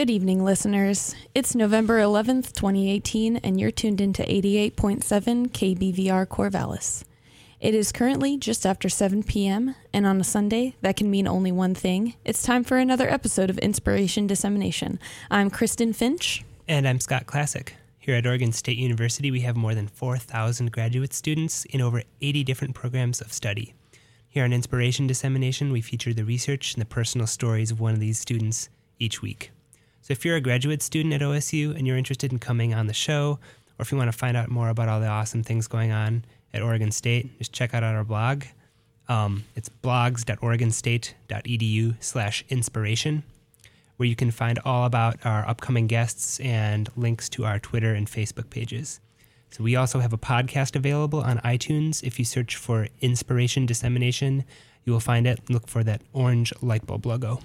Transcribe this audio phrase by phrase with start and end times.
[0.00, 1.14] Good evening, listeners.
[1.34, 7.04] It's November 11th, 2018, and you're tuned into 88.7 KBVR Corvallis.
[7.60, 11.52] It is currently just after 7 p.m., and on a Sunday, that can mean only
[11.52, 12.14] one thing.
[12.24, 14.98] It's time for another episode of Inspiration Dissemination.
[15.30, 16.46] I'm Kristen Finch.
[16.66, 17.74] And I'm Scott Classic.
[17.98, 22.42] Here at Oregon State University, we have more than 4,000 graduate students in over 80
[22.44, 23.74] different programs of study.
[24.30, 28.00] Here on Inspiration Dissemination, we feature the research and the personal stories of one of
[28.00, 29.50] these students each week.
[30.02, 32.94] So if you're a graduate student at OSU and you're interested in coming on the
[32.94, 33.38] show,
[33.78, 36.24] or if you want to find out more about all the awesome things going on
[36.52, 38.44] at Oregon State, just check out our blog.
[39.08, 43.22] Um, it's blogs.oregonstate.edu slash inspiration,
[43.96, 48.06] where you can find all about our upcoming guests and links to our Twitter and
[48.06, 49.00] Facebook pages.
[49.50, 52.04] So we also have a podcast available on iTunes.
[52.04, 54.44] If you search for Inspiration Dissemination,
[54.84, 55.50] you will find it.
[55.50, 57.40] Look for that orange light bulb logo.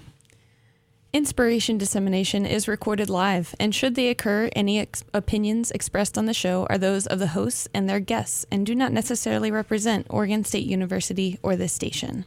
[1.16, 6.34] Inspiration dissemination is recorded live, and should they occur, any ex- opinions expressed on the
[6.34, 10.44] show are those of the hosts and their guests and do not necessarily represent Oregon
[10.44, 12.26] State University or this station.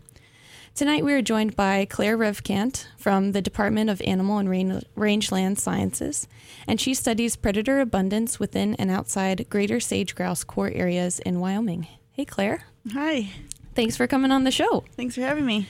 [0.73, 5.60] Tonight we are joined by Claire Revkant from the Department of Animal and Rain- Rangeland
[5.60, 6.28] Sciences,
[6.67, 11.86] and she studies predator abundance within and outside greater sage grouse core areas in Wyoming.
[12.14, 12.64] Hey, Claire.
[12.94, 13.30] Hi.
[13.76, 14.84] Thanks for coming on the show.
[14.98, 15.67] Thanks for having me.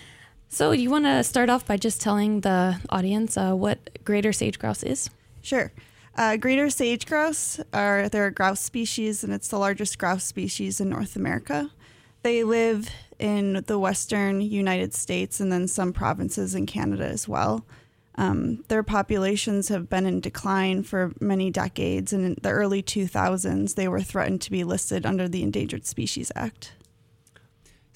[0.51, 4.57] So, you want to start off by just telling the audience uh, what greater sage
[4.57, 5.11] grouse is?
[5.43, 5.71] Sure.
[6.17, 10.81] Uh, greater sage grouse are they're a grouse species, and it's the largest grouse species
[10.81, 11.69] in North America.
[12.23, 17.63] They live in the western United States and then some provinces in Canada as well.
[18.15, 23.75] Um, their populations have been in decline for many decades, and in the early 2000s,
[23.75, 26.73] they were threatened to be listed under the Endangered Species Act.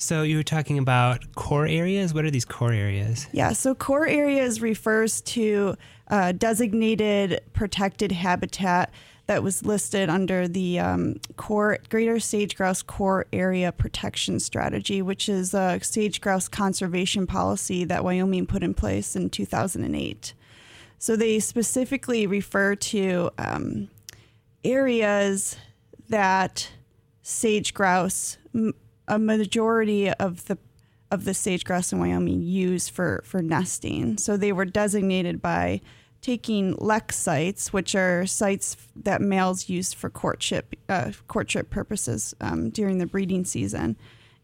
[0.03, 2.13] So you were talking about core areas.
[2.13, 3.27] What are these core areas?
[3.31, 5.75] Yeah, so core areas refers to
[6.09, 8.93] uh, designated protected habitat
[9.27, 15.29] that was listed under the um, core Greater Sage Grouse Core Area Protection Strategy, which
[15.29, 20.33] is a sage grouse conservation policy that Wyoming put in place in 2008.
[20.99, 23.89] So they specifically refer to um,
[24.65, 25.55] areas
[26.09, 26.69] that
[27.21, 28.37] sage grouse
[29.07, 30.57] a majority of the
[31.11, 34.17] of the sage grouse in Wyoming use for for nesting.
[34.17, 35.81] So they were designated by
[36.21, 42.69] taking lek sites, which are sites that males use for courtship uh, courtship purposes um,
[42.69, 43.97] during the breeding season,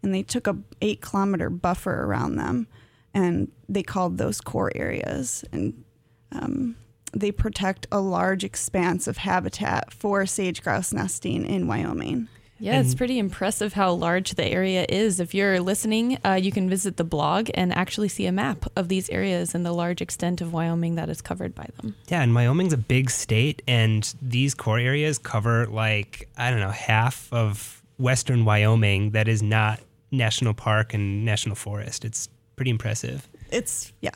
[0.03, 2.67] and they took a eight kilometer buffer around them,
[3.13, 5.83] and they called those core areas, and
[6.31, 6.75] um,
[7.13, 12.27] they protect a large expanse of habitat for sage grouse nesting in Wyoming.
[12.59, 15.19] Yeah, and it's pretty impressive how large the area is.
[15.19, 18.89] If you're listening, uh, you can visit the blog and actually see a map of
[18.89, 21.95] these areas and the large extent of Wyoming that is covered by them.
[22.09, 26.71] Yeah, and Wyoming's a big state, and these core areas cover like, I don't know,
[26.71, 29.79] half of western Wyoming that is not
[30.11, 32.03] national park and national forest.
[32.03, 33.27] It's pretty impressive.
[33.51, 34.11] It's, yeah.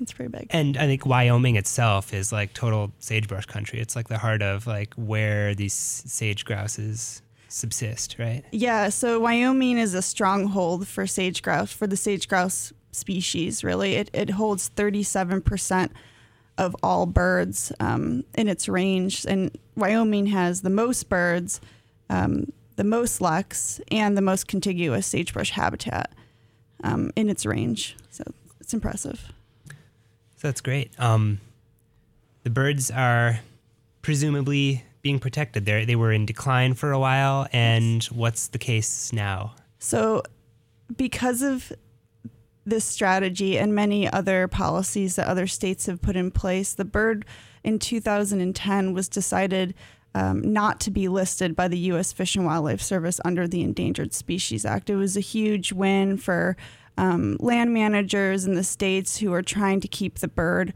[0.00, 0.46] It's pretty big.
[0.50, 3.80] And I think Wyoming itself is like total sagebrush country.
[3.80, 8.44] It's like the heart of like where these sage grouses subsist, right?
[8.52, 8.88] Yeah.
[8.88, 13.94] So Wyoming is a stronghold for sage grouse, for the sage grouse species, really.
[13.94, 15.90] It, it holds 37%
[16.58, 19.24] of all birds um, in its range.
[19.26, 21.60] And Wyoming has the most birds,
[22.08, 26.12] um, the most leks, and the most contiguous sagebrush habitat
[26.84, 27.96] um, in its range.
[28.10, 28.24] So
[28.60, 29.32] it's impressive.
[30.36, 30.92] So that's great.
[30.98, 31.40] Um,
[32.42, 33.40] the birds are
[34.02, 35.64] presumably being protected.
[35.64, 39.54] They they were in decline for a while, and what's the case now?
[39.78, 40.22] So,
[40.96, 41.72] because of
[42.66, 47.24] this strategy and many other policies that other states have put in place, the bird
[47.64, 49.74] in 2010 was decided
[50.14, 52.12] um, not to be listed by the U.S.
[52.12, 54.90] Fish and Wildlife Service under the Endangered Species Act.
[54.90, 56.56] It was a huge win for
[56.98, 60.74] um, land managers in the states who are trying to keep the bird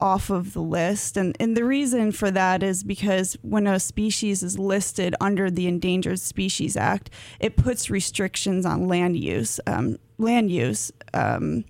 [0.00, 1.16] off of the list.
[1.16, 5.66] And, and the reason for that is because when a species is listed under the
[5.66, 9.60] Endangered Species Act, it puts restrictions on land use.
[9.66, 10.90] Um, land use.
[11.12, 11.64] Um,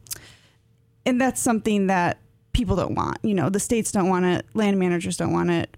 [1.06, 2.18] and that's something that
[2.52, 3.18] people don't want.
[3.22, 5.76] You know, the states don't want it, land managers don't want it,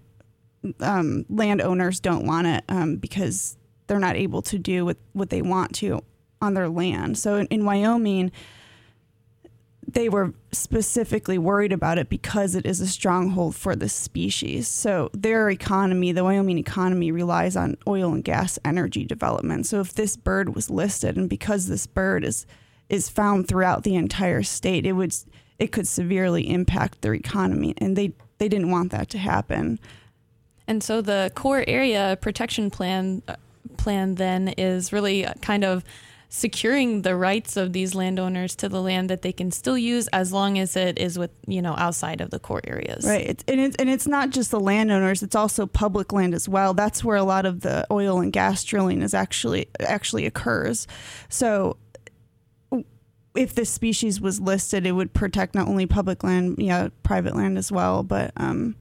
[0.79, 3.57] um, landowners don't want it um, because
[3.87, 6.03] they're not able to do what, what they want to
[6.41, 7.17] on their land.
[7.17, 8.31] So in, in Wyoming,
[9.93, 14.67] they were specifically worried about it because it is a stronghold for the species.
[14.67, 19.67] So their economy, the Wyoming economy, relies on oil and gas energy development.
[19.67, 22.45] So if this bird was listed, and because this bird is
[22.89, 25.15] is found throughout the entire state, it would
[25.59, 29.79] it could severely impact their economy, and they they didn't want that to happen.
[30.67, 33.35] And so the core area protection plan uh,
[33.77, 35.83] plan then is really kind of
[36.35, 40.33] securing the rights of these landowners to the land that they can still use as
[40.33, 43.05] long as it is with you know outside of the core areas.
[43.05, 43.27] Right.
[43.29, 46.73] It's, and, it's, and it's not just the landowners it's also public land as well.
[46.73, 50.87] That's where a lot of the oil and gas drilling is actually actually occurs.
[51.29, 51.77] So
[53.35, 57.57] if this species was listed it would protect not only public land yeah private land
[57.59, 58.75] as well but um,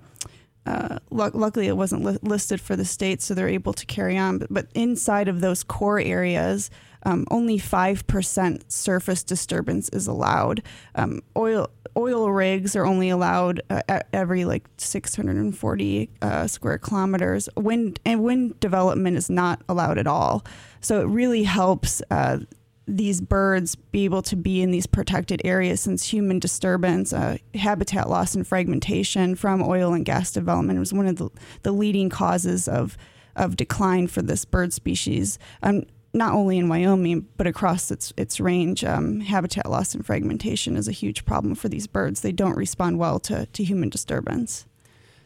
[0.65, 4.39] uh, luckily it wasn't li- listed for the state so they're able to carry on.
[4.39, 6.71] But, but inside of those core areas
[7.05, 10.63] um, only 5% surface disturbance is allowed.
[10.95, 17.49] Um, oil oil rigs are only allowed uh, every like 640 uh, square kilometers.
[17.57, 20.45] Wind and wind development is not allowed at all.
[20.81, 22.39] So it really helps uh,
[22.87, 28.09] these birds be able to be in these protected areas since human disturbance, uh, habitat
[28.09, 31.31] loss, and fragmentation from oil and gas development was one of the,
[31.63, 32.97] the leading causes of
[33.35, 35.39] of decline for this bird species.
[35.63, 40.77] Um, not only in Wyoming but across its its range, um, habitat loss and fragmentation
[40.77, 42.21] is a huge problem for these birds.
[42.21, 44.67] They don't respond well to, to human disturbance.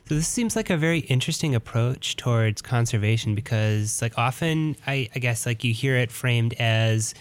[0.09, 5.19] So this seems like a very interesting approach towards conservation because, like, often I, I
[5.19, 7.13] guess like you hear it framed as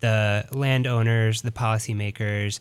[0.00, 2.58] the landowners, the policymakers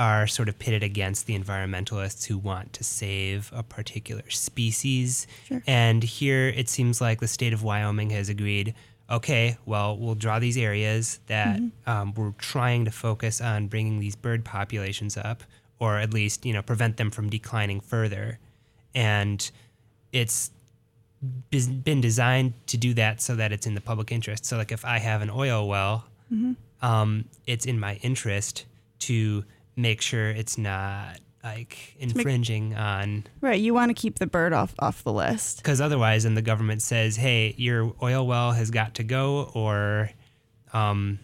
[0.00, 5.28] are sort of pitted against the environmentalists who want to save a particular species.
[5.44, 5.62] Sure.
[5.66, 8.74] And here it seems like the state of Wyoming has agreed
[9.10, 11.90] okay, well, we'll draw these areas that mm-hmm.
[11.90, 15.42] um, we're trying to focus on bringing these bird populations up,
[15.78, 18.38] or at least you know prevent them from declining further,
[18.94, 19.50] and
[20.12, 20.50] it's
[21.50, 24.44] been designed to do that so that it's in the public interest.
[24.44, 26.52] So, like if I have an oil well, mm-hmm.
[26.86, 28.64] um, it's in my interest
[29.00, 29.44] to
[29.76, 34.52] make sure it's not like infringing make, on right you want to keep the bird
[34.52, 35.58] off off the list.
[35.58, 40.10] Because otherwise then the government says hey your oil well has got to go or
[40.72, 41.18] um,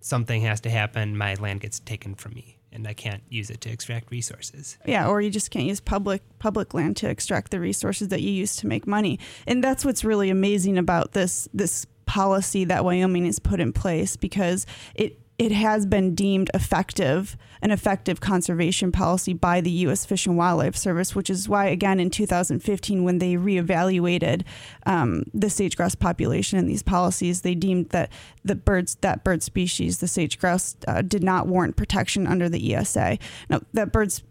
[0.00, 1.16] something has to happen.
[1.16, 4.76] My land gets taken from me and i can't use it to extract resources.
[4.84, 8.30] Yeah or you just can't use public public land to extract the resources that you
[8.30, 9.18] use to make money.
[9.46, 14.16] And that's what's really amazing about this this policy that wyoming has put in place
[14.16, 20.06] because it it has been deemed effective, an effective conservation policy by the U.S.
[20.06, 24.44] Fish and Wildlife Service, which is why, again, in 2015, when they reevaluated
[24.86, 28.10] um, the sage grouse population in these policies, they deemed that
[28.44, 32.74] the birds, that bird species, the sage grouse, uh, did not warrant protection under the
[32.74, 33.18] ESA.
[33.50, 34.22] Now, that bird's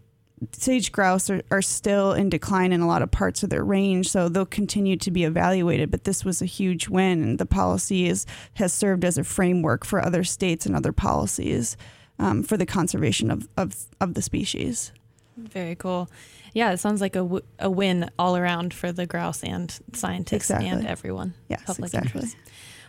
[0.52, 4.10] sage grouse are, are still in decline in a lot of parts of their range,
[4.10, 5.90] so they'll continue to be evaluated.
[5.90, 9.84] But this was a huge win, and the policy is, has served as a framework
[9.84, 11.76] for other states and other policies
[12.18, 14.92] um, for the conservation of, of, of the species.
[15.36, 16.10] Very cool.
[16.54, 20.50] Yeah, it sounds like a, w- a win all around for the grouse and scientists
[20.50, 20.68] exactly.
[20.68, 21.34] and everyone.
[21.48, 22.22] Yes, public exactly.
[22.22, 22.36] Interest.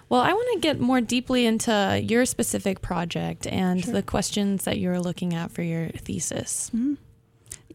[0.10, 3.94] Well, I want to get more deeply into your specific project and sure.
[3.94, 6.72] the questions that you're looking at for your thesis.
[6.74, 6.94] Mm-hmm.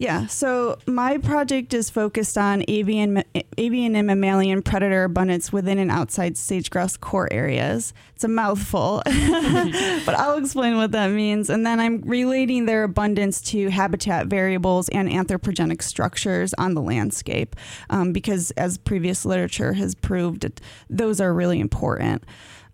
[0.02, 3.22] Yeah, so my project is focused on avian,
[3.56, 7.94] avian and mammalian predator abundance within and outside sage grouse core areas.
[8.16, 11.48] It's a mouthful, but I'll explain what that means.
[11.48, 17.54] And then I'm relating their abundance to habitat variables and anthropogenic structures on the landscape,
[17.88, 20.60] um, because as previous literature has proved,
[20.90, 22.24] those are really important.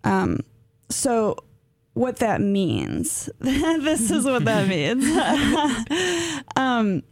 [0.03, 0.39] Um,
[0.89, 1.37] so
[1.93, 3.29] what that means.
[3.39, 5.05] this is what that means.
[6.55, 7.03] um,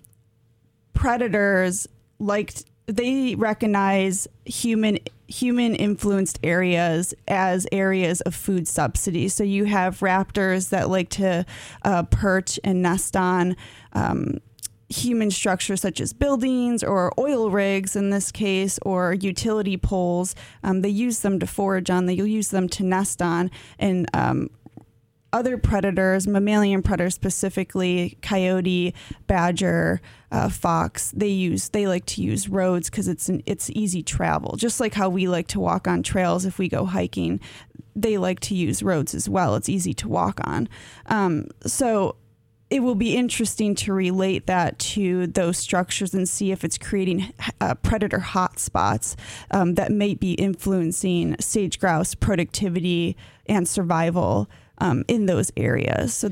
[0.97, 1.87] predators
[2.19, 2.53] like
[2.87, 9.27] they recognize human human influenced areas as areas of food subsidy.
[9.27, 11.45] So you have raptors that like to
[11.83, 13.55] uh, perch and nest on.
[13.93, 14.39] Um,
[14.89, 20.79] human structures such as buildings or oil rigs in this case or utility poles um,
[20.79, 24.49] they use them to forage on They'll use them to nest on and um,
[25.37, 28.95] other predators, mammalian predators specifically, coyote,
[29.27, 30.01] badger,
[30.31, 34.55] uh, fox, they use they like to use roads because it's an, it's easy travel.
[34.57, 37.39] Just like how we like to walk on trails if we go hiking,
[37.95, 39.55] they like to use roads as well.
[39.55, 40.67] It's easy to walk on.
[41.05, 42.15] Um, so
[42.69, 47.31] it will be interesting to relate that to those structures and see if it's creating
[47.61, 49.15] uh, predator hotspots
[49.51, 53.15] um, that may be influencing sage grouse productivity
[53.45, 56.13] and survival um, in those areas.
[56.13, 56.29] So,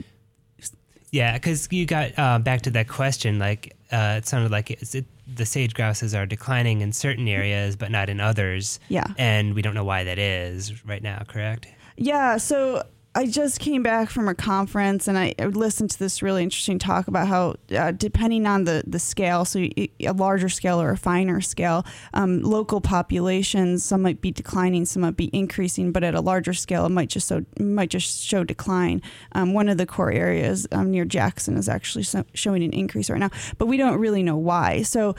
[1.12, 5.06] yeah, because you got uh, back to that question, like uh, it sounded like it,
[5.34, 8.80] the sage grouses are declining in certain areas, but not in others.
[8.90, 11.24] Yeah, and we don't know why that is right now.
[11.28, 11.68] Correct?
[11.98, 12.38] Yeah.
[12.38, 12.84] So
[13.18, 16.78] I just came back from a conference and I, I listened to this really interesting
[16.78, 20.98] talk about how, uh, depending on the, the scale, so a larger scale or a
[20.98, 26.14] finer scale, um, local populations, some might be declining, some might be increasing, but at
[26.14, 29.02] a larger scale, it might just so might just show decline.
[29.32, 33.10] Um, one of the core areas um, near Jackson is actually so, showing an increase
[33.10, 34.82] right now, but we don't really know why.
[34.82, 35.16] So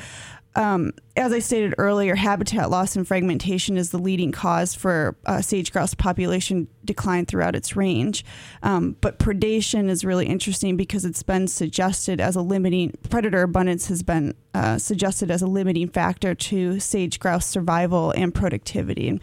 [0.57, 5.43] um, as I stated earlier, habitat loss and fragmentation is the leading cause for uh,
[5.43, 8.25] sage grouse population decline throughout its range.
[8.63, 13.89] Um, but predation is really interesting because it's been suggested as a limiting predator abundance
[13.89, 19.09] has been uh, suggested as a limiting factor to sage grouse survival and productivity.
[19.09, 19.21] And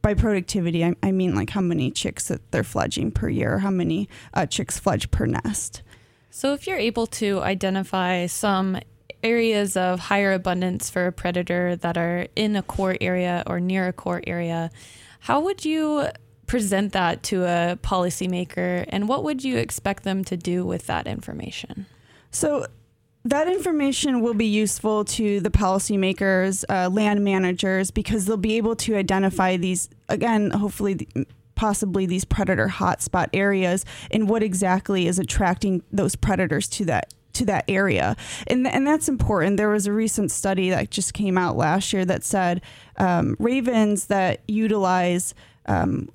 [0.00, 3.70] by productivity, I, I mean like how many chicks that they're fledging per year, how
[3.70, 5.82] many uh, chicks fledge per nest.
[6.30, 8.78] So, if you're able to identify some
[9.22, 13.88] areas of higher abundance for a predator that are in a core area or near
[13.88, 14.70] a core area,
[15.20, 16.08] how would you
[16.46, 21.06] present that to a policymaker and what would you expect them to do with that
[21.06, 21.86] information?
[22.30, 22.66] So,
[23.24, 28.76] that information will be useful to the policymakers, uh, land managers, because they'll be able
[28.76, 31.06] to identify these, again, hopefully,
[31.54, 37.46] possibly these predator hotspot areas and what exactly is attracting those predators to that to
[37.46, 38.16] that area.
[38.46, 39.56] And, and that's important.
[39.56, 42.62] There was a recent study that just came out last year that said
[42.96, 45.34] um, ravens that utilize
[45.66, 46.08] um,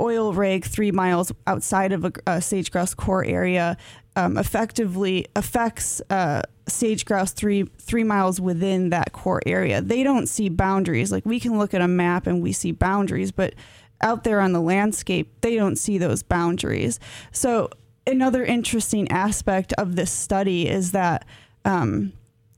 [0.00, 3.76] oil rig three miles outside of a, a sage grouse core area
[4.16, 9.80] um, effectively affects uh, sage grouse three three miles within that core area.
[9.80, 11.12] They don't see boundaries.
[11.12, 13.54] Like we can look at a map and we see boundaries, but
[14.00, 16.98] out there on the landscape, they don't see those boundaries.
[17.32, 17.70] So
[18.08, 21.24] another interesting aspect of this study is that,
[21.64, 22.12] um,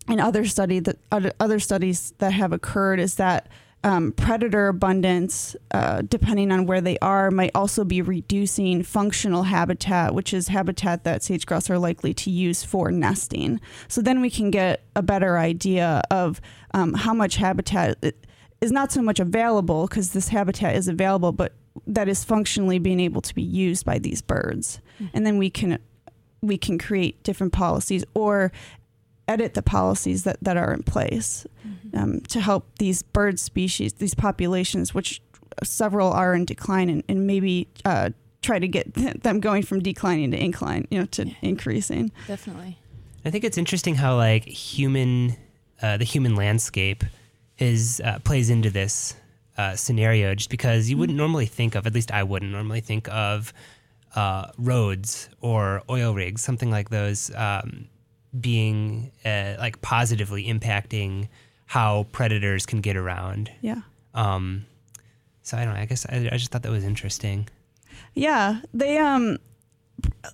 [0.08, 3.48] in other study that other studies that have occurred is that
[3.82, 10.14] um, predator abundance, uh, depending on where they are, might also be reducing functional habitat,
[10.14, 13.60] which is habitat that sage grouse are likely to use for nesting.
[13.88, 16.40] So then we can get a better idea of
[16.74, 18.02] um, how much habitat
[18.60, 21.54] is not so much available because this habitat is available, but
[21.86, 25.14] that is functionally being able to be used by these birds mm-hmm.
[25.14, 25.78] and then we can
[26.42, 28.50] we can create different policies or
[29.28, 31.98] edit the policies that, that are in place mm-hmm.
[31.98, 35.20] um, to help these bird species these populations which
[35.62, 38.10] several are in decline and, and maybe uh,
[38.42, 41.34] try to get them going from declining to incline you know to yeah.
[41.42, 42.78] increasing definitely
[43.24, 45.36] i think it's interesting how like human
[45.82, 47.04] uh, the human landscape
[47.58, 49.14] is uh, plays into this
[49.60, 53.08] uh, scenario just because you wouldn't normally think of, at least I wouldn't normally think
[53.08, 53.52] of
[54.14, 57.86] uh, roads or oil rigs, something like those, um,
[58.40, 61.28] being uh, like positively impacting
[61.66, 63.50] how predators can get around.
[63.60, 63.82] Yeah.
[64.14, 64.66] Um,
[65.42, 65.80] so I don't know.
[65.80, 67.48] I guess I, I just thought that was interesting.
[68.14, 69.38] Yeah, they um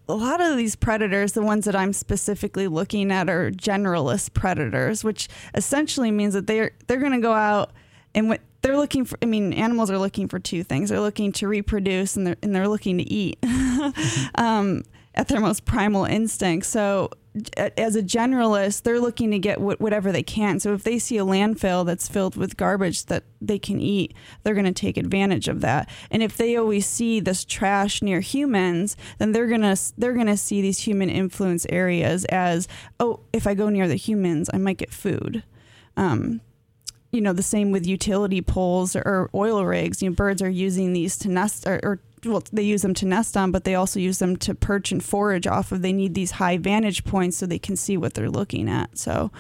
[0.09, 5.03] a lot of these predators, the ones that I'm specifically looking at, are generalist predators,
[5.03, 7.71] which essentially means that they're they're going to go out
[8.17, 10.89] and what they're looking for i mean animals are looking for two things.
[10.89, 13.39] They're looking to reproduce and they're, and they're looking to eat
[14.35, 14.83] um,
[15.15, 17.11] at their most primal instinct so
[17.77, 20.59] as a generalist they're looking to get whatever they can.
[20.59, 24.55] So if they see a landfill that's filled with garbage that they can eat they're
[24.55, 25.89] going to take advantage of that.
[26.11, 30.27] And if they always see this trash near humans then they're going to they're going
[30.27, 32.67] to see these human influence areas as
[32.99, 35.45] oh if i go near the humans i might get food.
[35.99, 36.41] Um,
[37.13, 40.03] you know, the same with utility poles or, oil rigs.
[40.03, 43.07] You know, birds are using these to nest or, or well, they use them to
[43.07, 45.83] nest on, but they also use them to perch and forage off of.
[45.83, 48.99] They need these high vantage points so they can see what they're looking at.
[48.99, 49.31] So,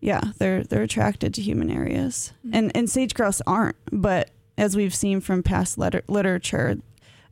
[0.00, 2.54] yeah, they're they're attracted to human areas, mm-hmm.
[2.54, 3.76] and and sage grouse aren't.
[3.90, 6.78] But as we've seen from past letter, literature,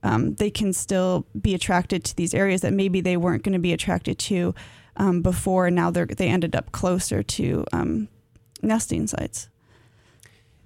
[0.03, 3.59] um, they can still be attracted to these areas that maybe they weren't going to
[3.59, 4.55] be attracted to
[4.97, 5.71] um, before.
[5.71, 8.09] Now they they ended up closer to um,
[8.63, 9.49] nesting sites.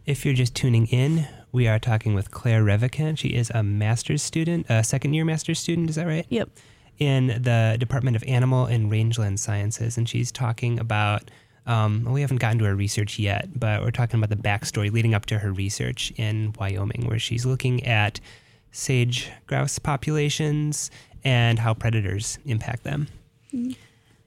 [0.04, 3.16] If you're just tuning in, we are talking with Claire Revican.
[3.16, 6.26] She is a master's student, a second year master's student, is that right?
[6.28, 6.48] Yep.
[6.98, 9.96] In the Department of Animal and Rangeland Sciences.
[9.96, 11.30] And she's talking about,
[11.66, 15.14] um, we haven't gotten to her research yet, but we're talking about the backstory leading
[15.14, 18.18] up to her research in Wyoming, where she's looking at
[18.72, 20.90] sage grouse populations
[21.22, 23.06] and how predators impact them.
[23.54, 23.72] Mm-hmm.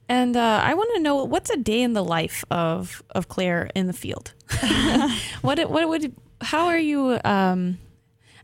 [0.08, 3.70] And uh, I want to know what's a day in the life of of Claire
[3.74, 4.34] in the field.
[5.42, 7.18] what what would how are you?
[7.24, 7.78] Um,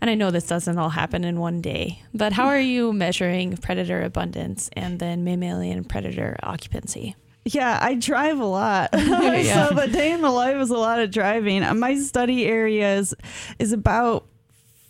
[0.01, 3.57] and I know this doesn't all happen in one day, but how are you measuring
[3.57, 7.15] predator abundance and then mammalian predator occupancy?
[7.45, 8.91] Yeah, I drive a lot.
[8.95, 9.69] yeah.
[9.69, 11.63] So the day in the life is a lot of driving.
[11.79, 13.15] My study area is,
[13.59, 14.27] is about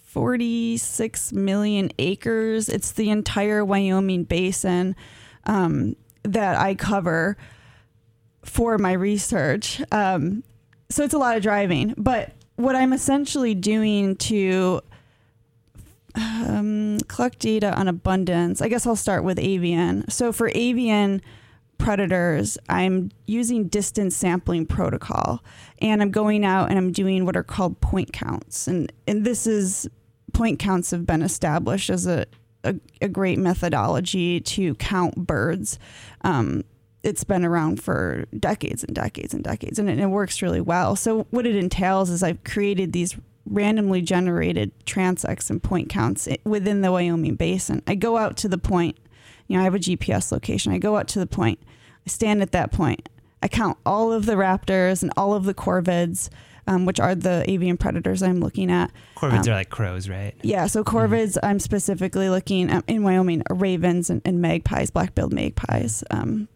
[0.05, 2.69] 46 million acres.
[2.69, 4.97] It's the entire Wyoming basin
[5.45, 7.37] um, that I cover
[8.45, 9.81] for my research.
[9.93, 10.43] Um,
[10.91, 11.95] so it's a lot of driving.
[11.97, 14.83] But what I'm essentially doing to
[16.15, 20.09] um, collect data on abundance, I guess I'll start with avian.
[20.11, 21.23] So for avian
[21.79, 25.43] predators, I'm using distance sampling protocol,
[25.81, 29.47] and I'm going out and I'm doing what are called point counts, and and this
[29.47, 29.89] is
[30.33, 32.27] point counts have been established as a
[32.65, 35.79] a, a great methodology to count birds.
[36.23, 36.65] Um,
[37.03, 40.95] it's been around for decades and decades and decades, and it, it works really well.
[40.95, 46.81] So what it entails is I've created these randomly generated transects and point counts within
[46.81, 47.83] the Wyoming basin.
[47.87, 48.97] I go out to the point,
[49.49, 50.73] you know, I have a GPS location.
[50.73, 51.59] I go out to the point,
[52.07, 53.09] I stand at that point,
[53.43, 56.31] I count all of the raptors and all of the corvids,
[56.67, 58.91] um, which are the avian predators I'm looking at.
[59.17, 60.35] Corvids Um, are like crows, right?
[60.43, 66.05] Yeah, so corvids, I'm specifically looking at, in Wyoming, ravens and, and magpies, black-billed magpies.
[66.11, 66.49] Um,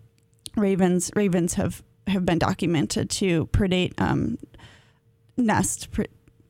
[0.57, 4.39] ravens, ravens have have been documented to predate um,
[5.37, 6.07] nest pre-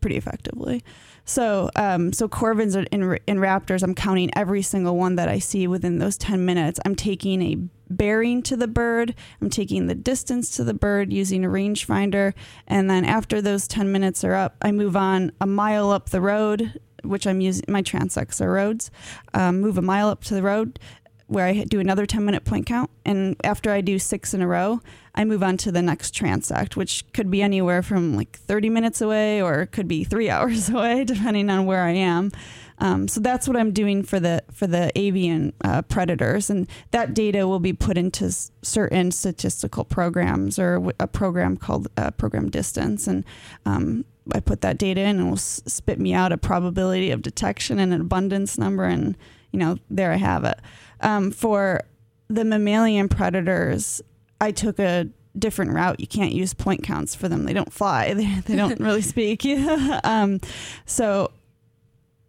[0.07, 0.85] pretty effectively.
[1.25, 5.99] So, um, so and, and raptors, I'm counting every single one that I see within
[5.99, 6.79] those 10 minutes.
[6.85, 7.57] I'm taking a
[7.91, 9.17] bearing to the bird.
[9.41, 12.35] I'm taking the distance to the bird using a rangefinder.
[12.69, 16.21] And then after those 10 minutes are up, I move on a mile up the
[16.21, 18.93] road, which I'm using my transects are roads.
[19.35, 20.79] Um, move a mile up to the road
[21.27, 22.91] where I do another 10 minute point count.
[23.05, 24.81] And after I do six in a row,
[25.17, 29.01] I move on to the next transect, which could be anywhere from like 30 minutes
[29.01, 32.33] away or could be three hours away, depending on where I am.
[32.79, 37.15] Um, so that's what I'm doing for the for the avian uh, predators, and that
[37.15, 42.11] data will be put into s- certain statistical programs or w- a program called uh,
[42.11, 43.25] program distance, and
[43.65, 44.05] um,
[44.35, 47.79] I put that data in, and will s- spit me out a probability of detection
[47.79, 49.17] and an abundance number, and
[49.53, 50.61] you know there I have it.
[51.01, 51.81] Um, for
[52.29, 54.03] the mammalian predators,
[54.41, 56.01] I took a different route.
[56.01, 58.13] You can't use point counts for them; they don't fly.
[58.15, 59.45] They, they don't really speak.
[60.05, 60.41] um,
[60.85, 61.31] so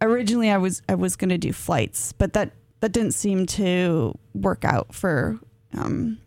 [0.02, 4.18] originally I was I was going to do flights, but that that didn't seem to
[4.34, 5.40] work out for
[5.74, 6.20] um,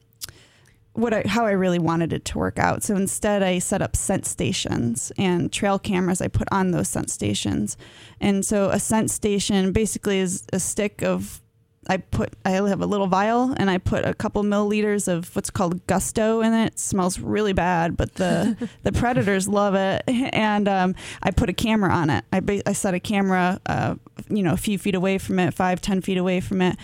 [0.95, 2.83] what I, how I really wanted it to work out.
[2.83, 6.21] So instead, I set up scent stations and trail cameras.
[6.21, 7.77] I put on those scent stations,
[8.21, 11.41] and so a scent station basically is a stick of.
[11.89, 15.49] I put I have a little vial and I put a couple milliliters of what's
[15.49, 16.67] called gusto in it.
[16.67, 20.03] it smells really bad, but the the predators love it.
[20.07, 22.25] And um, I put a camera on it.
[22.33, 23.95] I, I set a camera, uh,
[24.29, 26.77] you know, a few feet away from it, five, ten feet away from it.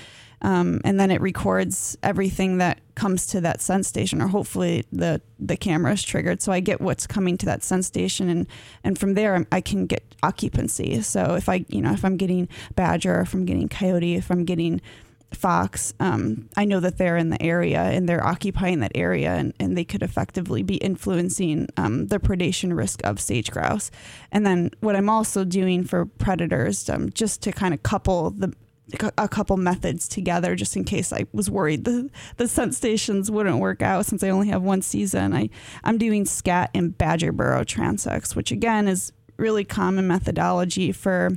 [0.43, 5.21] Um, and then it records everything that comes to that scent station, or hopefully the
[5.39, 8.47] the camera is triggered, so I get what's coming to that scent station, and
[8.85, 11.01] and from there I can get occupancy.
[11.03, 14.45] So if I you know if I'm getting badger, if I'm getting coyote, if I'm
[14.45, 14.81] getting
[15.33, 19.55] fox, um, I know that they're in the area and they're occupying that area, and,
[19.59, 23.91] and they could effectively be influencing um, the predation risk of sage grouse.
[24.31, 28.53] And then what I'm also doing for predators, um, just to kind of couple the
[29.19, 33.59] a couple methods together just in case I was worried the the scent stations wouldn't
[33.59, 35.35] work out since I only have one season.
[35.35, 35.51] I
[35.83, 41.31] I'm doing scat and badger burrow transects, which again is really common methodology for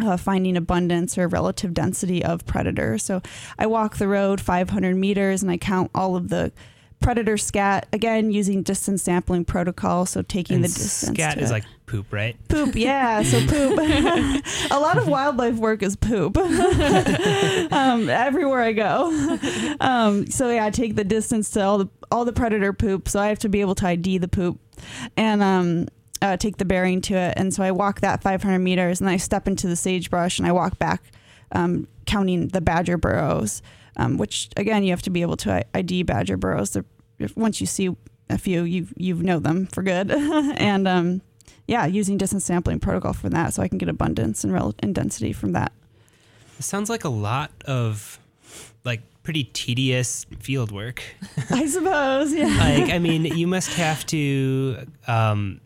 [0.00, 3.02] uh, finding abundance or relative density of predators.
[3.02, 3.20] So
[3.58, 6.52] I walk the road 500 meters and I count all of the
[7.00, 10.06] predator scat again using distance sampling protocol.
[10.06, 11.16] So taking And the distance.
[11.16, 11.54] scat is it.
[11.54, 12.36] like poop, right?
[12.48, 13.22] Poop, yeah.
[13.22, 13.78] So poop.
[14.70, 16.36] a lot of wildlife work is poop.
[17.72, 19.76] um, everywhere I go.
[19.80, 23.08] Um, so yeah, I take the distance to all the all the predator poop.
[23.08, 24.58] So I have to be able to ID the poop,
[25.16, 25.88] and um,
[26.22, 27.34] uh, take the bearing to it.
[27.36, 30.52] And so I walk that 500 meters, and I step into the sagebrush, and I
[30.52, 31.02] walk back,
[31.52, 33.62] um, counting the badger burrows.
[34.00, 36.70] Um, which again, you have to be able to ID badger burrows.
[36.70, 36.84] They're,
[37.18, 37.94] if, once you see
[38.30, 41.22] a few, you you know them for good, and um,
[41.66, 44.94] yeah, using distance sampling protocol for that, so I can get abundance and rel- and
[44.94, 45.72] density from that.
[46.58, 48.18] It sounds like a lot of
[48.84, 51.02] like pretty tedious field work.
[51.50, 52.46] I suppose, yeah.
[52.58, 55.60] like, I mean, you must have to um,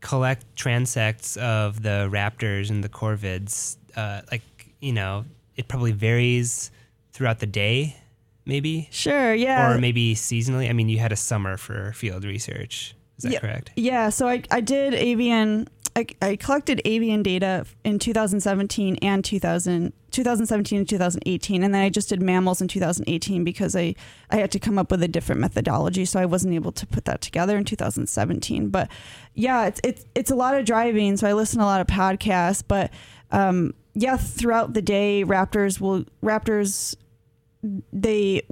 [0.00, 3.76] collect transects of the raptors and the corvids.
[3.96, 4.42] Uh, like,
[4.80, 5.24] you know,
[5.56, 6.70] it probably varies
[7.16, 7.96] throughout the day,
[8.44, 9.72] maybe, Sure, yeah.
[9.72, 10.68] or maybe seasonally.
[10.68, 12.94] I mean, you had a summer for field research.
[13.16, 13.38] Is that Yeah.
[13.40, 13.70] correct?
[13.74, 19.94] Yeah, so I, I did avian, I, I collected avian data in 2017 and 2000,
[20.10, 21.62] 2017 and 2018.
[21.64, 23.94] And then I just did mammals in 2018 because I,
[24.30, 26.04] I had to come up with a different methodology.
[26.04, 28.68] So I wasn't able to put that together in 2017.
[28.68, 28.90] But
[29.32, 31.16] yeah, it's, it's, it's a lot of driving.
[31.16, 32.90] So I listen to a lot of podcasts, but
[33.30, 36.94] um, yeah, throughout the day, raptors will raptors
[37.92, 38.42] they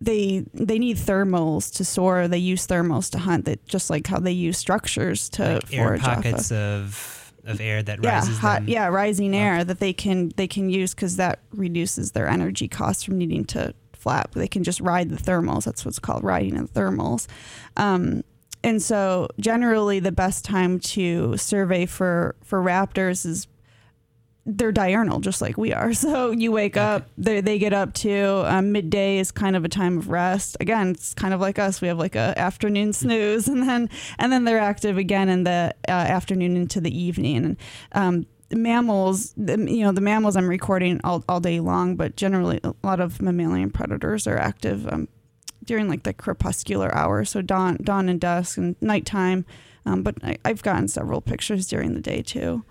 [0.00, 2.28] they they need thermals to soar.
[2.28, 3.46] They use thermals to hunt.
[3.46, 6.24] That just like how they use structures to like air forage off of.
[6.24, 8.68] pockets of of air that yeah, rises hot, them.
[8.68, 9.40] yeah, rising up.
[9.40, 13.44] air that they can they can use because that reduces their energy costs from needing
[13.46, 14.32] to flap.
[14.32, 15.64] They can just ride the thermals.
[15.64, 17.26] That's what's called riding in thermals.
[17.76, 18.22] Um,
[18.62, 23.46] and so generally, the best time to survey for for raptors is
[24.46, 25.92] they're diurnal, just like we are.
[26.06, 28.42] So you wake up, they they get up too.
[28.46, 30.56] Um, midday is kind of a time of rest.
[30.60, 31.80] Again, it's kind of like us.
[31.80, 35.74] We have like a afternoon snooze, and then and then they're active again in the
[35.88, 37.36] uh, afternoon into the evening.
[37.36, 37.56] And
[37.92, 42.74] um, mammals, you know, the mammals I'm recording all, all day long, but generally a
[42.84, 45.08] lot of mammalian predators are active um,
[45.64, 49.44] during like the crepuscular hours, so dawn, dawn and dusk and nighttime.
[49.84, 52.64] Um, but I, I've gotten several pictures during the day too.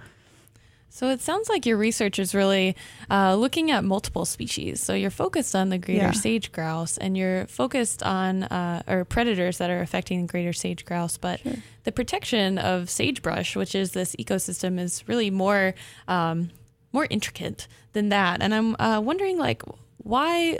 [0.95, 2.73] So it sounds like your research is really
[3.11, 4.81] uh, looking at multiple species.
[4.81, 6.11] So you're focused on the greater Yeah.
[6.13, 10.85] sage grouse, and you're focused on uh, or predators that are affecting the greater sage
[10.85, 11.17] grouse.
[11.17, 11.55] But Sure.
[11.83, 15.75] the protection of sagebrush, which is this ecosystem, is really more
[16.07, 16.49] um,
[16.93, 18.41] more intricate than that.
[18.41, 19.63] And I'm uh, wondering, like,
[19.97, 20.59] why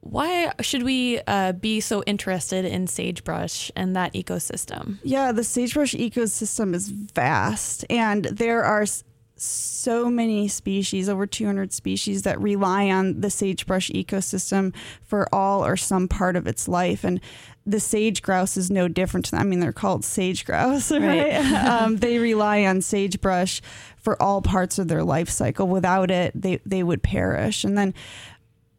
[0.00, 4.98] why should we uh, be so interested in sagebrush and that ecosystem?
[5.02, 8.86] Yeah, the sagebrush ecosystem is vast, and there are
[9.36, 15.76] so many species, over 200 species, that rely on the sagebrush ecosystem for all or
[15.76, 17.04] some part of its life.
[17.04, 17.20] And
[17.64, 19.26] the sage grouse is no different.
[19.26, 19.40] to them.
[19.40, 21.00] I mean, they're called sage grouse, right?
[21.00, 21.34] Right.
[21.66, 23.62] um, they rely on sagebrush
[23.96, 25.66] for all parts of their life cycle.
[25.66, 27.64] Without it, they, they would perish.
[27.64, 27.94] And then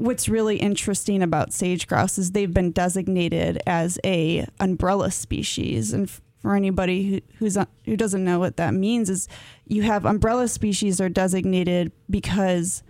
[0.02, 6.10] what's really interesting about sage grouse is they've been designated as a umbrella species and
[6.42, 9.28] for anybody who, who's who doesn't know what that means is
[9.68, 12.82] you have umbrella species are designated because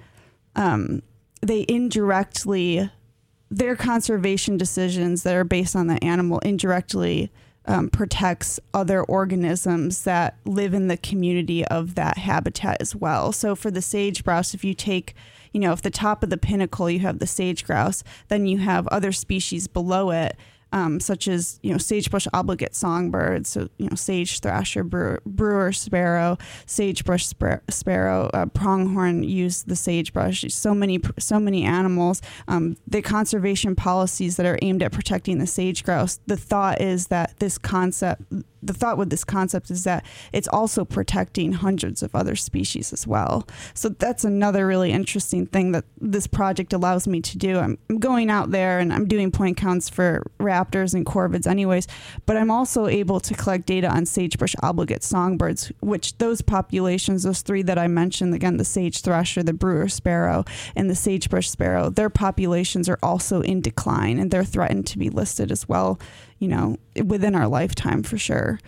[0.55, 1.01] um,
[1.41, 2.89] they indirectly
[3.49, 7.29] their conservation decisions that are based on the animal indirectly
[7.65, 13.33] um, protects other organisms that live in the community of that habitat as well.
[13.33, 15.13] So for the sage grouse, if you take,
[15.51, 18.59] you know, if the top of the pinnacle you have the sage grouse, then you
[18.59, 20.35] have other species below it.
[20.73, 25.73] Um, such as you know sagebrush obligate songbirds, so you know sage thrasher, brewer, brewer
[25.73, 30.45] sparrow, sagebrush spar- sparrow, uh, pronghorn use the sagebrush.
[30.47, 32.21] So many so many animals.
[32.47, 36.21] Um, the conservation policies that are aimed at protecting the sage grouse.
[36.27, 38.21] The thought is that this concept,
[38.63, 43.07] the thought with this concept is that it's also protecting hundreds of other species as
[43.07, 43.47] well.
[43.73, 47.59] So that's another really interesting thing that this project allows me to do.
[47.59, 51.87] I'm, going out there and I'm doing point counts for raptors and corvids anyways,
[52.25, 57.41] but I'm also able to collect data on sagebrush obligate songbirds, which those populations, those
[57.41, 60.45] three that I mentioned, again, the sage thrasher, the brewer sparrow,
[60.75, 65.09] and the sagebrush sparrow, their populations are also in decline and they're threatened to be
[65.09, 65.99] listed as well,
[66.41, 66.75] you know,
[67.05, 68.59] within our lifetime for sure.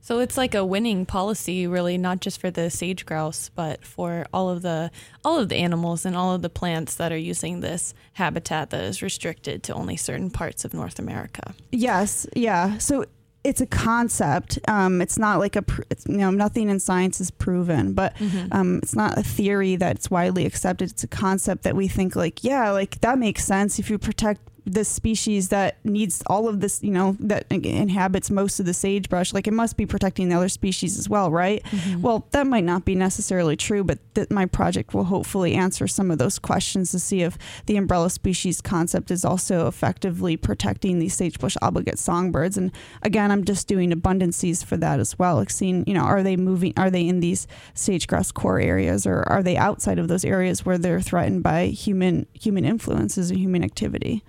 [0.00, 4.24] So it's like a winning policy, really, not just for the sage grouse, but for
[4.32, 4.90] all of the
[5.24, 8.82] all of the animals and all of the plants that are using this habitat that
[8.82, 11.54] is restricted to only certain parts of North America.
[11.70, 12.78] Yes, yeah.
[12.78, 13.04] So
[13.44, 14.58] it's a concept.
[14.68, 18.14] Um, it's not like a, pr- it's, you know, nothing in science is proven, but
[18.52, 20.92] um, it's not a theory that's widely accepted.
[20.92, 24.40] It's a concept that we think like, yeah, like that makes sense if you protect
[24.64, 29.32] this species that needs all of this, you know, that inhabits most of the sagebrush.
[29.32, 31.62] Like it must be protecting the other species as well, right?
[31.64, 32.02] Mm-hmm.
[32.02, 36.10] Well, that might not be necessarily true, but th- my project will hopefully answer some
[36.10, 41.14] of those questions to see if the umbrella species concept is also effectively protecting these
[41.14, 42.56] sagebrush obligate songbirds.
[42.56, 42.70] And
[43.02, 46.36] again, I'm just doing abundances for that as well, like seeing, you know, are they
[46.36, 50.24] moving, are they in these sage grouse core areas or are they outside of those
[50.24, 54.22] areas where they're threatened by human human influences and human activity?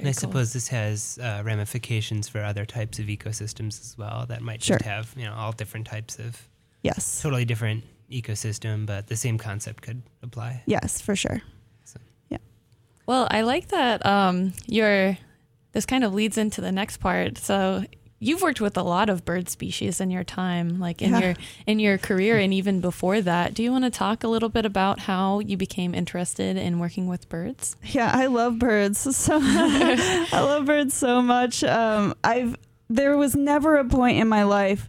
[0.00, 0.20] And I cool.
[0.20, 4.76] suppose this has uh, ramifications for other types of ecosystems as well that might Sure.
[4.78, 6.48] just have, you know, all different types of
[6.82, 7.20] Yes.
[7.20, 10.62] totally different ecosystem, but the same concept could apply.
[10.66, 11.42] Yes, for sure.
[12.30, 12.38] Yeah.
[13.06, 15.16] Well, I like that um, your
[15.72, 17.38] this kind of leads into the next part.
[17.38, 17.84] So
[18.22, 21.20] you've worked with a lot of bird species in your time, like in Yeah.
[21.20, 21.34] your
[21.66, 23.54] in your career and even before that.
[23.54, 27.06] Do you want to talk a little bit about how you became interested in working
[27.06, 27.76] with birds?
[27.82, 29.00] Yeah, I love birds.
[29.16, 29.98] So much.
[30.32, 31.64] I love birds so much.
[31.64, 32.56] Um, I've
[32.88, 34.88] there was never a point in my life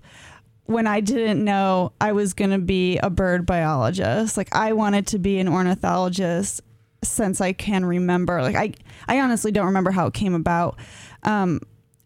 [0.65, 4.37] when I didn't know I was going to be a bird biologist.
[4.37, 6.61] Like I wanted to be an ornithologist
[7.03, 8.41] since I can remember.
[8.41, 8.73] Like I
[9.07, 10.77] I honestly don't remember how it came about.
[11.23, 11.61] Um,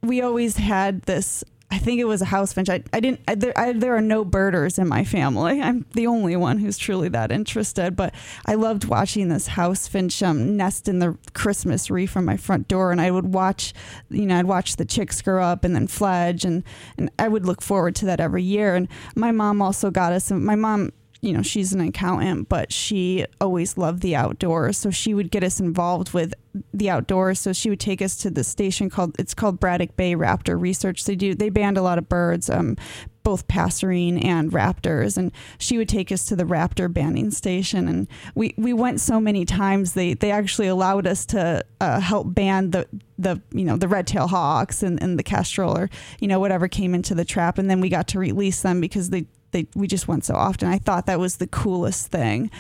[0.07, 2.69] we always had this I think it was a house finch.
[2.69, 3.21] I, I didn't.
[3.27, 5.61] I, there, I, there are no birders in my family.
[5.61, 7.95] I'm the only one who's truly that interested.
[7.95, 8.13] But
[8.45, 12.67] I loved watching this house finch um, nest in the Christmas wreath from my front
[12.67, 13.73] door, and I would watch,
[14.09, 16.63] you know, I'd watch the chicks grow up and then fledge, and
[16.97, 18.75] and I would look forward to that every year.
[18.75, 20.31] And my mom also got us.
[20.31, 20.91] My mom
[21.25, 24.77] you know, she's an accountant, but she always loved the outdoors.
[24.77, 26.35] So she would get us involved with
[26.71, 27.39] the outdoors.
[27.39, 31.03] So she would take us to the station called it's called Braddock Bay Raptor Research.
[31.05, 32.77] They do they band a lot of birds, um,
[33.23, 35.17] both passerine and raptors.
[35.17, 37.87] And she would take us to the raptor banding station.
[37.87, 42.33] And we, we went so many times they, they actually allowed us to uh, help
[42.33, 46.27] band the the you know the red tail hawks and, and the kestrel or you
[46.27, 49.25] know whatever came into the trap and then we got to release them because they
[49.55, 50.67] they we just went so often.
[50.67, 52.51] I thought that was the coolest thing.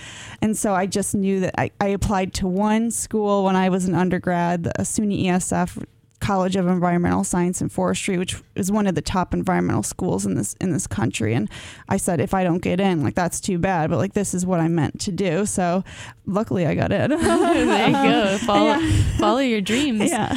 [0.41, 3.85] And so I just knew that I, I applied to one school when I was
[3.85, 5.83] an undergrad, the SUNY ESF
[6.21, 10.35] College of Environmental Science and Forestry, which is one of the top environmental schools in
[10.35, 11.33] this in this country.
[11.33, 11.49] And
[11.89, 13.89] I said, if I don't get in, like that's too bad.
[13.89, 15.45] But like this is what I meant to do.
[15.45, 15.83] So
[16.25, 17.09] luckily, I got in.
[17.21, 18.37] there you go.
[18.39, 19.17] Follow yeah.
[19.17, 20.09] follow your dreams.
[20.09, 20.33] Yeah.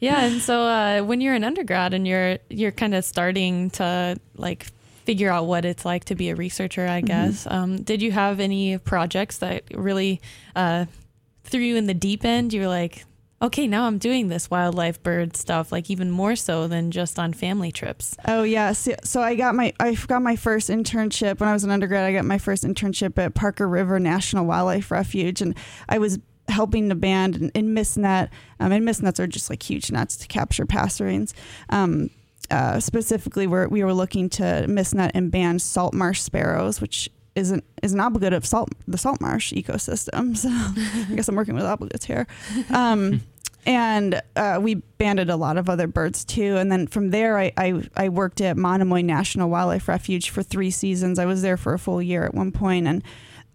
[0.00, 0.24] Yeah.
[0.24, 4.66] And so uh, when you're an undergrad and you're you're kind of starting to like
[5.10, 7.06] figure out what it's like to be a researcher, I mm-hmm.
[7.06, 7.44] guess.
[7.44, 7.52] Mm-hmm.
[7.52, 10.20] Um, did you have any projects that really
[10.54, 10.84] uh,
[11.42, 12.52] threw you in the deep end?
[12.52, 13.04] You were like,
[13.42, 17.32] okay, now I'm doing this wildlife bird stuff, like even more so than just on
[17.32, 18.16] family trips.
[18.28, 21.64] Oh yeah, so, so, I got my I got my first internship when I was
[21.64, 22.04] an undergrad.
[22.04, 25.56] I got my first internship at Parker River National Wildlife Refuge, and
[25.88, 28.30] I was helping the band in, in mist net.
[28.60, 31.32] Um, and mist nets are just like huge nets to capture passerines.
[31.68, 32.10] Um,
[32.50, 37.08] uh, specifically, where we were looking to mist net and ban salt marsh sparrows, which
[37.34, 40.36] is an is an obligate of salt the salt marsh ecosystem.
[40.36, 42.26] So I guess I'm working with obligates here.
[42.70, 43.22] Um,
[43.66, 46.56] and uh, we banded a lot of other birds too.
[46.56, 50.70] And then from there, I, I, I worked at Monomoy National Wildlife Refuge for three
[50.70, 51.18] seasons.
[51.18, 53.02] I was there for a full year at one point, and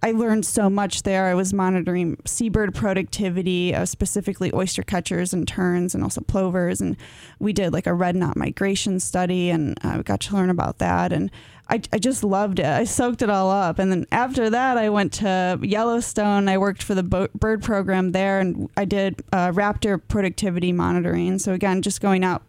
[0.06, 1.26] I learned so much there.
[1.26, 6.80] I was monitoring seabird productivity, uh, specifically oyster catchers and terns, and also plovers.
[6.80, 6.96] And
[7.40, 10.78] we did like a red knot migration study, and I uh, got to learn about
[10.78, 11.12] that.
[11.12, 11.32] And
[11.70, 12.68] I, I just loved it.
[12.68, 13.80] I soaked it all up.
[13.80, 16.50] And then after that, I went to Yellowstone.
[16.50, 21.40] I worked for the bo- bird program there, and I did uh, raptor productivity monitoring.
[21.40, 22.44] So again, just going out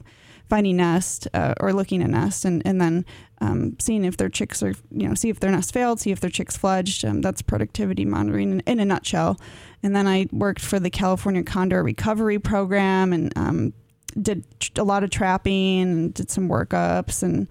[0.49, 3.05] finding nest uh, or looking at nest and, and then
[3.41, 6.21] um, seeing if their chicks are, you know, see if their nest failed, see if
[6.21, 7.05] their chicks fledged.
[7.05, 9.39] Um, that's productivity monitoring in, in, a nutshell.
[9.83, 13.73] And then I worked for the California Condor Recovery Program and um,
[14.21, 14.45] did
[14.77, 17.49] a lot of trapping and did some workups and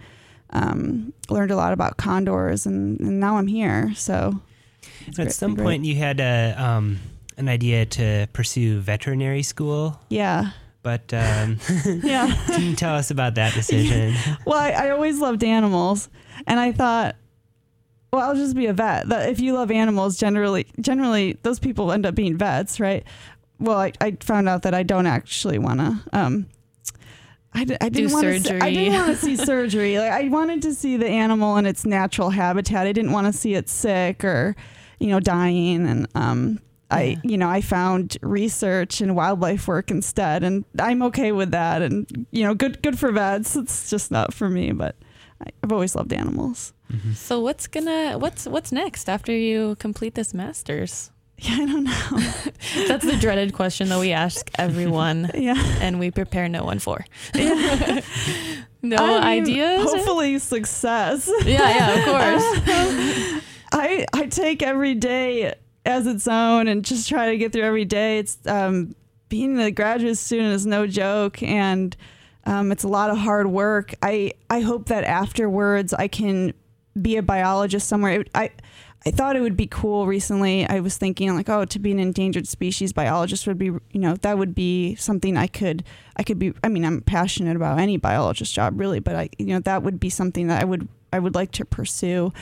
[0.52, 2.66] um, learned a lot about condors.
[2.66, 3.94] And, and now I'm here.
[3.96, 4.42] So
[5.08, 7.00] at great, some point, you had a, um,
[7.38, 10.00] an idea to pursue veterinary school.
[10.10, 10.52] Yeah
[10.86, 11.58] but um,
[12.04, 14.16] yeah, can you tell us about that decision?
[14.46, 16.10] well, I, I, always loved animals,
[16.46, 17.16] and I thought,
[18.14, 19.10] well, I'll just be a vet.
[19.10, 23.04] That if you love animals, generally, generally those people end up being vets, right?
[23.60, 26.00] Well, I, I found out that I don't actually want to.
[26.14, 26.46] Um,
[27.54, 28.64] I, d- I didn't want to.
[28.64, 29.98] I didn't want to see surgery.
[29.98, 32.86] Like I wanted to see the animal in its natural habitat.
[32.86, 34.56] I didn't want to see it sick or,
[35.00, 35.88] you know, dying.
[35.88, 36.60] And um,
[36.92, 41.82] I, you know, I found research and wildlife work instead, and I'm okay with that.
[41.82, 43.56] And you know, good, good for vets.
[43.56, 44.96] It's just not for me, but
[45.64, 46.74] I've always loved animals.
[46.92, 47.14] Mm-hmm.
[47.14, 51.12] So what's gonna what's what's next after you complete this master's?
[51.40, 52.34] Yeah, I don't know.
[52.88, 55.32] That's the dreaded question that we ask everyone.
[55.36, 57.04] yeah, and we prepare no one for.
[57.34, 58.02] Yeah.
[58.82, 59.92] no I mean, ideas.
[59.92, 61.30] Hopefully, success.
[61.44, 63.44] Yeah, yeah, of course.
[63.74, 67.86] I I take every day as its own and just try to get through every
[67.86, 68.20] day.
[68.20, 68.96] It's um,
[69.30, 71.96] being a graduate student is no joke, and
[72.46, 73.94] um, it's a lot of hard work.
[74.02, 76.54] I I hope that afterwards I can
[77.00, 78.22] be a biologist somewhere.
[78.22, 78.52] It, I
[79.08, 80.68] I thought it would be cool recently.
[80.68, 84.16] I was thinking like, oh, to be an endangered species biologist would be, you know,
[84.16, 85.84] that would be something I could,
[86.18, 86.54] I could be.
[86.64, 90.00] I mean, I'm passionate about any biologist job really, but I, you know, that would
[90.00, 92.34] be something that I would, I would like to pursue.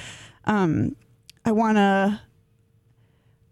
[0.45, 0.95] Um,
[1.43, 2.21] I want to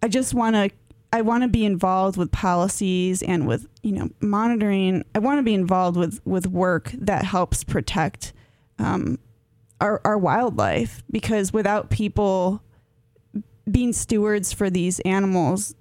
[0.01, 0.69] I just want to
[1.13, 5.03] I want to be involved with policies and with you know monitoring.
[5.13, 8.33] I want to be involved with with work that helps protect
[8.79, 9.19] um,
[9.79, 12.63] our our wildlife because without people
[13.69, 15.75] being stewards for these animals,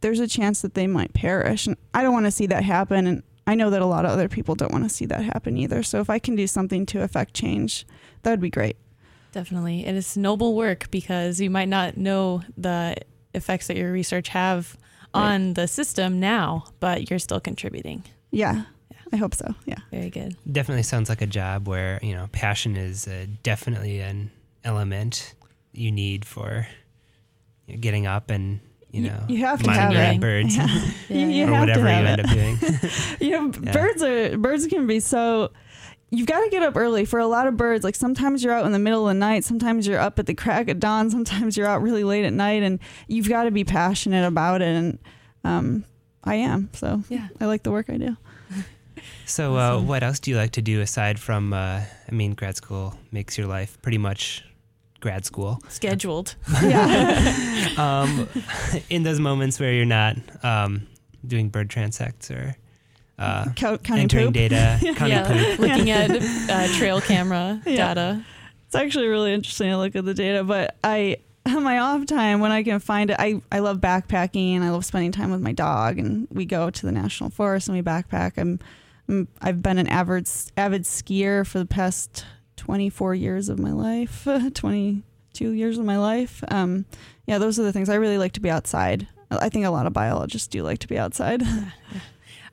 [0.00, 3.06] there's a chance that they might perish, and I don't want to see that happen.
[3.06, 5.56] And I know that a lot of other people don't want to see that happen
[5.56, 5.84] either.
[5.84, 7.86] So if I can do something to affect change,
[8.22, 8.76] that would be great.
[9.36, 9.84] Definitely.
[9.84, 12.96] And It is noble work because you might not know the
[13.34, 14.74] effects that your research have
[15.14, 15.22] right.
[15.34, 18.02] on the system now, but you're still contributing.
[18.30, 18.62] Yeah.
[18.90, 18.96] Yeah.
[19.12, 19.54] I hope so.
[19.66, 19.76] Yeah.
[19.90, 20.36] Very good.
[20.50, 24.30] Definitely sounds like a job where, you know, passion is uh, definitely an
[24.64, 25.34] element
[25.72, 26.66] you need for
[27.66, 30.20] you know, getting up and, you You- know, you have to minding have it.
[30.20, 30.66] birds Yeah.
[30.66, 31.44] Yeah, You- you yeah.
[31.44, 32.26] or have to whatever you have end it.
[32.26, 32.58] up doing.
[33.20, 33.72] you know, Yeah.
[33.72, 35.50] birds are birds can be so.
[36.10, 37.82] You've got to get up early for a lot of birds.
[37.82, 40.34] Like sometimes you're out in the middle of the night, sometimes you're up at the
[40.34, 43.64] crack of dawn, sometimes you're out really late at night, and you've got to be
[43.64, 44.68] passionate about it.
[44.68, 44.98] And
[45.44, 45.84] um,
[46.24, 47.28] I am, so Yeah.
[47.40, 48.16] I like the work I do.
[49.24, 52.56] So, uh, what else do you like to do aside from, uh, I mean, grad
[52.56, 54.44] school makes your life pretty much
[55.00, 55.60] grad school.
[55.68, 56.36] Scheduled.
[56.62, 58.28] Yeah, um,
[58.88, 60.86] in those moments where you're not um,
[61.26, 62.56] doing bird transects or
[63.18, 64.34] uh, Count, counting entering poop.
[64.34, 65.58] data, counting yeah, poop.
[65.58, 66.10] looking at
[66.50, 67.94] uh, trail camera Yeah.
[67.94, 68.24] data.
[68.66, 72.40] It's actually really interesting to look at the data, but I on my off time
[72.40, 75.40] when I can find it, I, I love backpacking and I love spending time with
[75.40, 78.32] my dog and we go to the national forest and we backpack.
[78.36, 78.58] I'm,
[79.08, 82.24] I'm I've been an avid avid skier for the past
[82.56, 86.42] 24 years of my life, 22 years of my life.
[86.48, 86.84] Um,
[87.26, 89.06] yeah, those are the things I really like to be outside.
[89.30, 91.42] I think a lot of biologists do like to be outside.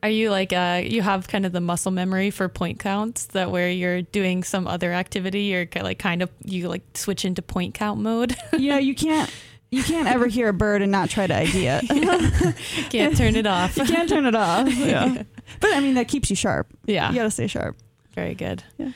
[0.04, 3.50] Are you like uh you have kind of the muscle memory for point counts that
[3.50, 7.74] where you're doing some other activity you're like kind of you like switch into point
[7.74, 9.34] count mode you know, you can't
[9.72, 12.60] you can't ever hear a bird and not try to ID it.
[12.92, 14.72] can't turn it off you can't turn it off.
[14.76, 15.24] Yeah.
[15.62, 16.68] But I mean that keeps you sharp.
[16.86, 17.78] yeah You got to stay sharp.
[18.14, 18.92] very good Yeah.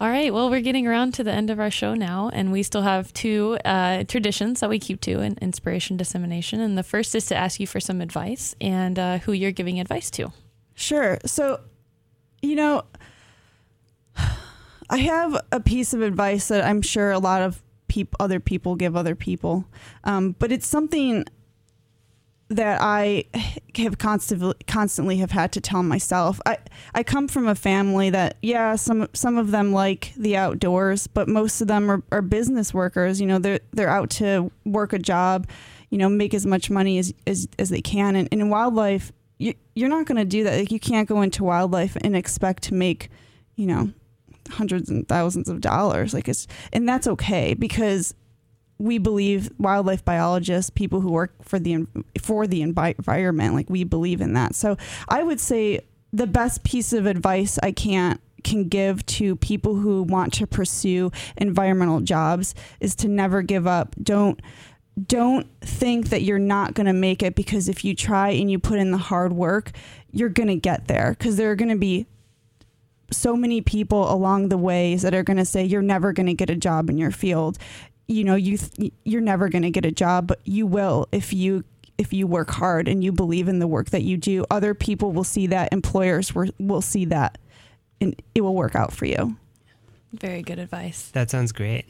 [0.00, 2.62] All right well we're getting around to the end of our show now and we
[2.62, 7.14] still have two uh, traditions that we keep to in inspiration dissemination and the first
[7.14, 10.32] is to ask you for some advice and uh, who you're giving advice to
[10.78, 11.18] Sure.
[11.26, 11.58] So,
[12.40, 12.84] you know,
[14.90, 18.76] I have a piece of advice that I'm sure a lot of peop- other people
[18.76, 19.64] give other people,
[20.04, 21.24] um, but it's something
[22.50, 23.24] that I
[23.76, 26.40] have constantly constantly have had to tell myself.
[26.46, 26.58] I
[26.94, 31.28] I come from a family that yeah, some some of them like the outdoors, but
[31.28, 33.20] most of them are, are business workers.
[33.20, 35.46] You know, they're they're out to work a job,
[35.90, 38.16] you know, make as much money as as, as they can.
[38.16, 40.58] And, and in wildlife, you, you're not going to do that.
[40.58, 43.10] Like you can't go into wildlife and expect to make,
[43.56, 43.92] you know,
[44.50, 46.14] hundreds and thousands of dollars.
[46.14, 48.14] Like it's and that's okay because
[48.78, 51.86] we believe wildlife biologists, people who work for the
[52.20, 54.54] for the environment, like we believe in that.
[54.54, 54.76] So
[55.08, 55.80] I would say
[56.12, 61.10] the best piece of advice I can't can give to people who want to pursue
[61.36, 63.96] environmental jobs is to never give up.
[64.00, 64.40] Don't
[65.06, 68.58] don't think that you're not going to make it because if you try and you
[68.58, 69.72] put in the hard work,
[70.10, 72.06] you're going to get there because there are going to be
[73.10, 76.34] so many people along the ways that are going to say you're never going to
[76.34, 77.58] get a job in your field
[78.08, 81.32] you know you th- you're never going to get a job but you will if
[81.32, 81.62] you
[81.98, 85.12] if you work hard and you believe in the work that you do other people
[85.12, 87.38] will see that employers will, will see that
[88.00, 89.36] and it will work out for you
[90.14, 91.84] very good advice That sounds great.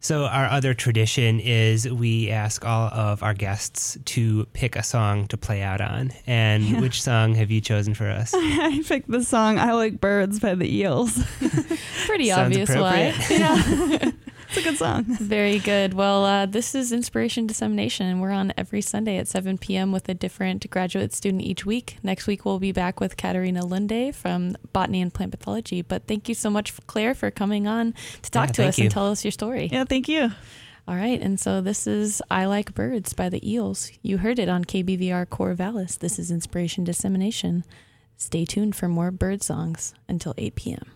[0.00, 5.28] So, our other tradition is we ask all of our guests to pick a song
[5.28, 6.10] to play out on.
[6.26, 6.80] And Yeah.
[6.80, 8.32] which song have you chosen for us?
[8.34, 11.16] i picked the song i like birds by the eels
[12.06, 14.10] pretty obvious why yeah
[14.50, 15.94] it's a good song Very good.
[15.94, 19.92] Well, uh, this is Inspiration Dissemination, and we're on every Sunday at 7 p.m.
[19.92, 21.96] with a different graduate student each week.
[22.02, 25.82] Next week, we'll be back with Katarina Lunde from Botany and Plant Pathology.
[25.82, 28.84] But thank you so much, Claire, for coming on to talk Yeah, to us you.
[28.84, 29.68] and tell us your story.
[29.72, 30.30] yeah thank you
[30.88, 31.20] All right.
[31.20, 33.90] And so this is I Like Birds by the Eels.
[34.02, 35.98] You heard it on KBVR Corvallis.
[35.98, 37.64] This is Inspiration Dissemination.
[38.16, 40.90] Stay tuned for more bird songs until 8 p.m.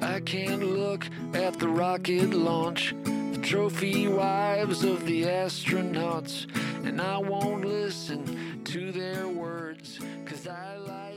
[0.00, 6.46] I can't look at the rocket launch, the trophy wives of the astronauts,
[6.86, 11.07] and I won't listen to their words, cause I like.